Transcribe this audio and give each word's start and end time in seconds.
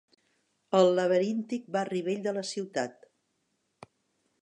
El 0.77 0.89
laberíntic 0.99 1.69
barri 1.77 2.03
vell 2.09 2.25
de 2.29 2.35
la 2.41 2.47
ciutat. 2.53 3.09